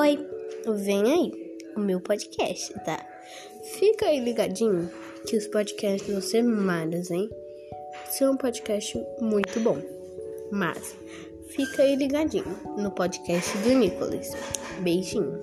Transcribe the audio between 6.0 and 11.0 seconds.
vão ser maras, hein? São é um podcast muito bom. Mas